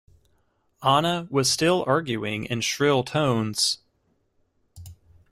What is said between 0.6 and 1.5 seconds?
Anna was